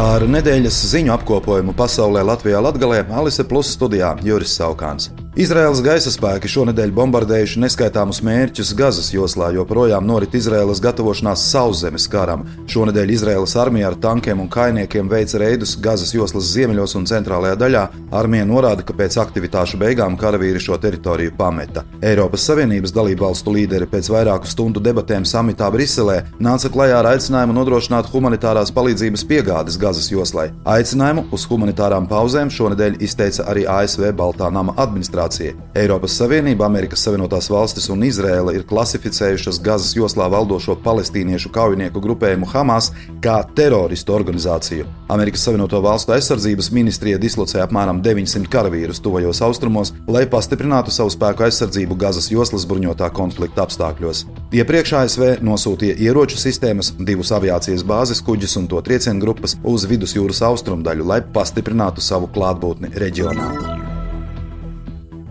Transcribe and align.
Ar 0.00 0.22
nedēļas 0.24 0.76
ziņu 0.94 1.12
apkopojumu 1.12 1.74
pasaulē 1.76 2.22
Latvijā 2.24 2.62
Latgalē 2.64 3.02
Alise 3.20 3.44
Plus 3.44 3.74
studijā 3.76 4.14
Juris 4.24 4.54
Saukāns. 4.56 5.10
Izraēlas 5.38 5.78
gaisa 5.78 6.10
spēki 6.10 6.48
šonadēļ 6.50 6.90
bombardējuši 6.90 7.60
neskaitāmus 7.62 8.18
mērķus 8.26 8.72
Gazas 8.74 9.12
joslā, 9.14 9.52
joprojām 9.54 10.02
norit 10.02 10.32
Izraēlas 10.34 10.80
gatavošanās 10.82 11.44
sauszemes 11.52 12.08
karam. 12.10 12.40
Šonadēļ 12.66 13.12
Izraēlas 13.14 13.54
armija 13.62 13.92
ar 13.92 13.96
tankiem 14.02 14.42
un 14.42 14.48
kainiekiem 14.50 15.06
veica 15.06 15.38
reidus 15.38 15.76
Gazas 15.78 16.10
joslas 16.16 16.48
ziemeļos 16.50 16.96
un 16.98 17.06
centrālajā 17.06 17.60
daļā. 17.60 17.82
Armija 18.10 18.48
norāda, 18.48 18.82
ka 18.82 18.96
pēc 18.98 19.20
aktivitāšu 19.22 19.78
beigām 19.78 20.16
karavīri 20.18 20.58
šo 20.58 20.80
teritoriju 20.82 21.36
pameta. 21.38 21.86
Eiropas 22.02 22.48
Savienības 22.50 22.96
dalību 22.98 23.28
valstu 23.28 23.54
līderi 23.54 23.86
pēc 23.86 24.10
vairāku 24.10 24.50
stundu 24.50 24.82
debatēm 24.82 25.22
samitā 25.22 25.70
Briselē 25.70 26.24
nāca 26.42 26.72
klajā 26.74 26.98
ar 27.04 27.12
aicinājumu 27.12 27.54
nodrošināt 27.60 28.10
humanitārās 28.10 28.74
palīdzības 28.74 29.26
piegādes 29.30 29.78
Gazas 29.78 30.10
joslai. 30.10 30.50
Aicinājumu 30.66 31.28
uz 31.30 31.46
humanitārām 31.46 32.10
pauzēm 32.10 32.50
šonadēļ 32.50 32.98
izteica 33.06 33.46
arī 33.54 33.68
ASV 33.78 34.10
Baltā 34.18 34.50
nama 34.50 34.74
administrācija 34.74 35.19
administrācija. 35.20 35.54
Eiropas 35.74 36.16
Savienība, 36.16 36.66
Amerikas 36.66 37.02
Savienotās 37.04 37.50
valstis 37.50 37.88
un 37.90 38.02
Izraela 38.04 38.52
ir 38.54 38.64
klasificējušas 38.66 39.60
Gazas 39.62 39.94
joslā 39.96 40.28
valdošo 40.30 40.76
palestīniešu 40.84 41.50
kaujinieku 41.52 42.00
grupējumu 42.00 42.46
Hamas 42.46 42.90
kā 43.22 43.42
teroristu 43.54 44.14
organizāciju. 44.14 44.86
Amerikas 45.08 45.44
Savienoto 45.44 45.80
Valstu 45.80 46.12
aizsardzības 46.12 46.70
ministrija 46.72 47.18
dislocē 47.18 47.62
apmēram 47.64 48.02
900 48.02 48.50
karavīrus 48.50 49.00
tuvajos 49.02 49.42
austrumos, 49.42 49.92
lai 50.08 50.26
pastiprinātu 50.26 50.90
savu 50.90 51.10
spēku 51.10 51.46
aizsardzību 51.46 51.98
Gazas 51.98 52.30
joslas 52.30 52.66
bruņotā 52.66 53.10
konflikta 53.14 53.66
apstākļos. 53.66 54.24
Iepriekš 54.52 54.94
ASV 55.02 55.26
nosūtīja 55.46 55.98
ieroču 55.98 56.38
sistēmas, 56.40 56.94
divus 56.98 57.32
aviācijas 57.34 57.86
bāzes 57.86 58.22
kuģus 58.24 58.56
un 58.60 58.70
to 58.70 58.80
triecienu 58.82 59.22
grupas 59.22 59.56
uz 59.62 59.86
vidusjūras 59.90 60.42
austrumdaļu, 60.50 61.06
lai 61.06 61.22
pastiprinātu 61.34 62.02
savu 62.04 62.30
klātbūtni 62.34 62.94
reģionā. 62.98 63.79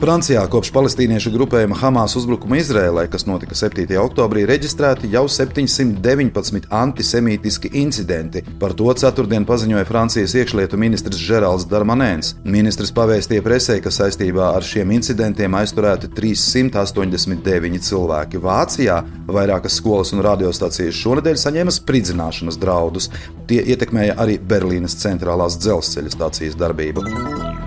Francijā 0.00 0.40
kopš 0.48 0.70
palestīniešu 0.72 1.28
grupējuma 1.34 1.76
Hamas 1.76 2.14
uzbrukuma 2.16 2.56
Izrēlē, 2.56 3.02
kas 3.12 3.26
notika 3.28 3.52
7. 3.58 3.84
oktobrī, 4.00 4.46
reģistrēti 4.48 5.10
jau 5.12 5.26
719 5.28 6.70
antisemītiski 6.72 7.68
incidenti. 7.82 8.40
Par 8.62 8.72
to 8.78 8.88
ceturtdien 8.96 9.44
paziņoja 9.44 9.84
Francijas 9.84 10.32
iekšlietu 10.40 10.80
ministrs 10.80 11.20
Žerāls 11.20 11.68
Darmanēns. 11.68 12.32
Ministrs 12.48 12.94
pavēstīja 12.96 13.44
presē, 13.44 13.76
ka 13.84 13.92
saistībā 13.92 14.54
ar 14.56 14.64
šiem 14.64 14.96
incidentiem 14.96 15.60
aizturēti 15.60 16.08
389 16.16 17.84
cilvēki. 17.92 18.40
Vācijā 18.40 19.02
vairākas 19.28 19.76
skolas 19.82 20.16
un 20.16 20.24
radiostacijas 20.24 20.96
šonadēļ 20.96 21.42
saņēma 21.44 21.76
spridzināšanas 21.76 22.56
draudus. 22.64 23.12
Tie 23.52 23.60
ietekmēja 23.60 24.16
arī 24.24 24.40
Berlīnes 24.40 24.96
centrālās 25.04 25.60
dzelzceļa 25.60 26.16
stācijas 26.16 26.56
darbību. 26.56 27.59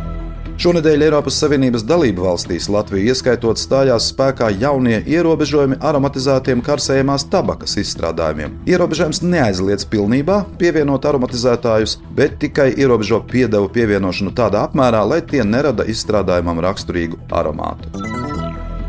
Šonadēļ 0.64 1.02
Eiropas 1.10 1.36
Savienības 1.42 1.84
dalību 1.84 2.24
valstīs 2.24 2.70
Latviju 2.72 3.12
ieskaitot 3.12 3.60
stājās 3.60 4.06
spēkā 4.14 4.48
jaunie 4.62 5.02
ierobežojumi 5.12 5.76
aromatizētiem 5.84 6.64
karsējumās 6.64 7.28
tabakas 7.34 7.76
izstrādājumiem. 7.82 8.56
Ierobežojums 8.72 9.20
neaizliedz 9.28 9.84
pilnībā 9.92 10.40
pievienot 10.62 11.04
aromatizētājus, 11.12 11.98
bet 12.16 12.40
tikai 12.46 12.70
ierobežo 12.80 13.20
piedevu 13.28 13.68
pievienošanu 13.76 14.32
tādā 14.40 14.64
apmērā, 14.70 15.04
lai 15.04 15.20
tie 15.28 15.44
nerada 15.44 15.84
izstrādājumam 15.84 16.64
raksturīgu 16.64 17.20
aromātu. 17.28 18.13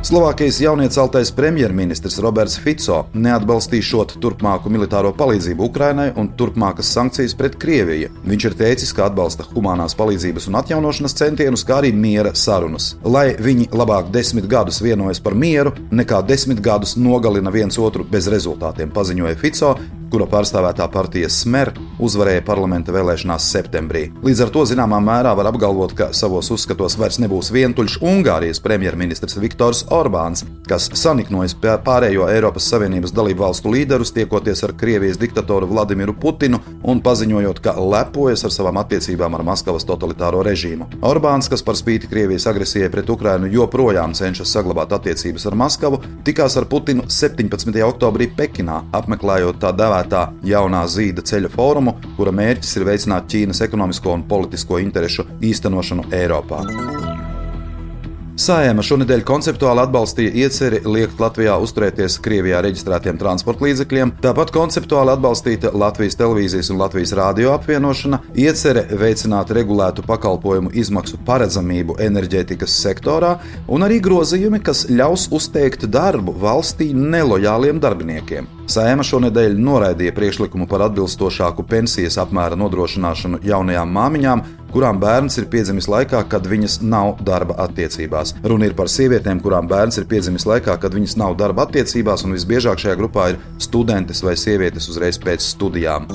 Slovākijas 0.04 0.60
jaunieceltais 0.60 1.30
premjerministrs 1.32 2.18
Roberts 2.20 2.58
Fico 2.60 2.98
neatbalstīšot 3.16 4.18
turpmāku 4.20 4.68
militāro 4.68 5.14
palīdzību 5.16 5.64
Ukrainai 5.64 6.10
un 6.20 6.28
turpmākas 6.36 6.90
sankcijas 6.92 7.32
pret 7.38 7.56
Krieviju. 7.62 8.10
Viņš 8.28 8.46
ir 8.50 8.56
teicis, 8.58 8.92
ka 8.92 9.06
atbalsta 9.06 9.48
humanās 9.54 9.96
palīdzības 9.96 10.50
un 10.50 10.60
atjaunošanas 10.60 11.16
centienus, 11.22 11.64
kā 11.64 11.80
arī 11.80 11.94
miera 11.96 12.34
sarunas. 12.36 12.90
Lai 13.00 13.30
viņi 13.40 13.70
labāk 13.72 14.12
desmit 14.12 14.44
gadus 14.44 14.82
vienojas 14.84 15.24
par 15.24 15.32
mieru, 15.32 15.72
nekā 15.88 16.20
desmit 16.28 16.60
gadus 16.60 16.98
nogalina 17.00 17.48
viens 17.48 17.80
otru 17.80 18.04
bez 18.04 18.28
rezultātiem, 18.28 18.92
paziņoja 18.92 19.40
Fico, 19.40 19.72
kura 20.14 20.28
pārstāvētā 20.30 20.86
partija 20.94 21.28
Smer 21.32 21.72
uzvarēja 21.98 22.44
parlamenta 22.46 22.92
vēlēšanās 22.94 23.48
septembrī. 23.50 24.04
Līdz 24.22 24.44
ar 24.44 24.50
to 24.54 24.62
zināmā 24.70 25.00
mērā 25.02 25.32
var 25.34 25.48
apgalvot, 25.50 25.94
ka 25.98 26.10
savos 26.14 26.52
uzskatos 26.54 26.94
vairs 27.00 27.18
nebūs 27.22 27.50
vientuļš 27.54 27.96
Ungārijas 28.04 28.62
premjerministrs 28.62 29.38
Viktors 29.42 29.82
Orbāns, 29.94 30.44
kas 30.68 30.86
saniknojas 31.00 31.56
pārējo 31.58 32.28
Eiropas 32.30 32.68
Savienības 32.70 33.14
dalību 33.16 33.42
valstu 33.42 33.72
līderus, 33.74 34.12
tiekoties 34.14 34.62
ar 34.66 34.74
Krievijas 34.78 35.18
diktatoru 35.18 35.66
Vladimiru 35.72 36.14
Putinu 36.14 36.60
un 36.86 37.02
paziņojot, 37.02 37.62
ka 37.64 37.74
lepojas 37.80 38.46
ar 38.46 38.54
savām 38.54 38.78
attiecībām 38.84 39.34
ar 39.34 39.46
Maskavas 39.50 39.88
totalitāro 39.88 40.44
režīmu. 40.46 40.88
Orbāns, 41.02 41.50
kas 41.50 41.66
par 41.66 41.78
spīti 41.80 42.10
Krievijas 42.12 42.46
agresijai 42.50 42.92
pret 42.92 43.10
Ukrainu 43.10 43.50
joprojām 43.50 44.14
cenšas 44.14 44.54
saglabāt 44.54 44.94
attiecības 44.94 45.50
ar 45.50 45.58
Maskavu, 45.64 46.02
tikās 46.26 46.58
ar 46.60 46.70
Putinu 46.70 47.08
17. 47.10 47.82
oktobrī 47.88 48.30
Pekinā, 48.38 48.84
apmeklējot 48.94 49.62
tā 49.64 49.74
dēvēto 49.74 50.03
dēvētā 50.04 50.34
jaunā 50.44 50.84
zīda 50.86 51.22
ceļa 51.24 51.50
fórumu, 51.50 51.96
kura 52.16 52.32
mērķis 52.32 52.76
ir 52.78 52.84
veicināt 52.84 53.28
Ķīnas 53.30 53.62
ekonomisko 53.64 54.12
un 54.12 54.28
politisko 54.28 54.78
interešu 54.78 55.24
īstenošanu 55.40 56.10
Eiropā. 56.12 56.64
Sājama 58.34 58.82
šonadēļ 58.82 59.20
konceptuāli 59.22 59.78
atbalstīja 59.84 60.32
ieceri 60.42 60.80
liekt 60.82 61.20
Latvijā 61.22 61.54
uzturēties 61.62 62.16
Krievijā 62.18 62.64
reģistrētiem 62.66 63.14
transporta 63.14 63.62
līdzekļiem, 63.62 64.10
tāpat 64.24 64.50
konceptuāli 64.50 65.12
atbalstīta 65.14 65.70
Latvijas 65.70 66.18
televīzijas 66.18 66.72
un 66.74 66.80
Latvijas 66.82 67.14
rādio 67.14 67.52
apvienošana, 67.54 68.18
iecere 68.34 68.88
veicināt 68.90 69.54
regulētu 69.54 70.02
pakalpojumu 70.08 70.74
izmaksu 70.74 71.20
paredzamību 71.22 72.00
enerģētikas 72.02 72.74
sektorā 72.82 73.36
un 73.70 73.86
arī 73.86 74.00
grozījumi, 74.02 74.58
kas 74.66 74.88
ļaus 74.90 75.28
uzteikt 75.30 75.86
darbu 75.86 76.34
valstī 76.42 76.90
nelojāliem 76.90 77.78
darbiniekiem. 77.78 78.50
Sēma 78.64 79.04
šonadēļ 79.04 79.58
noraidīja 79.60 80.14
priekšlikumu 80.16 80.64
par 80.70 80.86
atbilstošāku 80.86 81.66
pensijas 81.68 82.16
apmēra 82.22 82.56
nodrošināšanu 82.56 83.42
jaunajām 83.44 83.92
māmiņām, 83.92 84.42
kurām 84.72 84.98
bērns 85.02 85.36
ir 85.38 85.50
piedzimis 85.52 85.88
laikā, 85.92 86.24
kad 86.32 86.48
viņas 86.48 86.80
nav 86.82 87.20
darba 87.28 87.58
attiecībās. 87.66 88.34
Runa 88.42 88.70
ir 88.70 88.74
par 88.78 88.88
sievietēm, 88.90 89.44
kurām 89.44 89.68
bērns 89.70 90.00
ir 90.00 90.08
piedzimis 90.10 90.48
laikā, 90.48 90.78
kad 90.80 90.96
viņas 90.96 91.18
nav 91.20 91.36
darba 91.38 91.68
attiecībās, 91.68 92.24
un 92.24 92.38
visbiežāk 92.38 92.80
šajā 92.86 92.98
grupā 92.98 93.34
ir 93.34 93.40
studentes 93.60 94.24
vai 94.24 94.38
sievietes 94.40 94.88
uzreiz 94.88 95.20
pēc 95.20 95.44
studijām. 95.54 96.08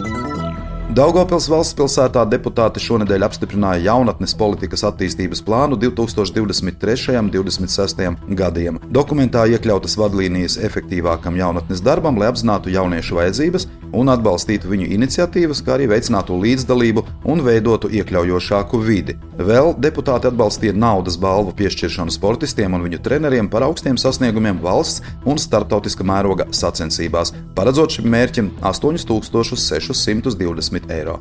Daugopils 0.89 1.45
valsts 1.45 1.75
pilsētā 1.77 2.23
deputāti 2.25 2.81
šonadēļ 2.81 3.27
apstiprināja 3.27 3.91
jaunatnes 3.91 4.31
politikas 4.33 4.81
attīstības 4.87 5.43
plānu 5.45 5.77
2023. 5.77 7.13
un 7.19 7.29
2026. 7.29 8.33
gadiem. 8.39 8.79
Dokumentā 8.89 9.43
iekļautas 9.53 9.93
vadlīnijas 10.01 10.57
efektīvākam 10.65 11.37
jaunatnes 11.37 11.83
darbam, 11.85 12.17
lai 12.17 12.31
apzinātu 12.31 12.73
jauniešu 12.73 13.19
vajadzības 13.19 13.67
un 13.93 14.11
atbalstītu 14.13 14.69
viņu 14.71 14.89
iniciatīvas, 14.95 15.63
kā 15.65 15.77
arī 15.77 15.89
veicinātu 15.91 16.37
līdzdalību 16.39 17.05
un 17.29 17.43
veidotu 17.45 17.91
iekļaujošāku 17.99 18.81
vidi. 18.85 19.17
Vēl 19.39 19.73
deputāti 19.79 20.29
atbalstīja 20.29 20.75
naudas 20.75 21.17
balvu 21.19 21.53
piešķiršanu 21.59 22.13
sportistiem 22.13 22.75
un 22.75 22.85
viņu 22.87 23.01
treneriem 23.05 23.49
par 23.49 23.65
augstiem 23.67 23.99
sasniegumiem 23.99 24.61
valsts 24.63 25.03
un 25.25 25.39
starptautiska 25.39 26.05
mēroga 26.07 26.49
sacensībās, 26.55 27.33
paredzot 27.55 27.97
šim 27.97 28.09
mērķim 28.11 28.51
8620 28.61 30.59
10 30.59 30.91
eiro. 30.91 31.19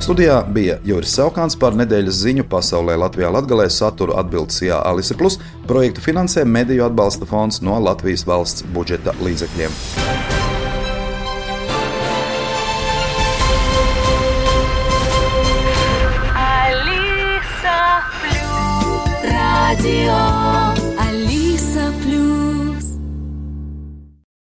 Studijā 0.00 0.38
bija 0.48 0.78
Juris 0.84 1.12
Saukāns 1.12 1.58
par 1.60 1.74
nedēļas 1.76 2.22
ziņu 2.24 2.46
pasaulē 2.48 2.96
Latvijā 3.02 3.28
Latgalē 3.34 3.68
saturu 3.70 4.16
atbildes 4.16 4.62
Jā 4.64 4.80
Alise 4.88 5.14
Plus. 5.14 5.36
Projektu 5.68 6.00
finansē 6.00 6.46
Mediju 6.48 6.88
atbalsta 6.88 7.28
fonds 7.28 7.60
no 7.60 7.76
Latvijas 7.84 8.24
valsts 8.26 8.64
budžeta 8.74 9.12
līdzekļiem. 9.20 10.39
Radio 19.82 20.29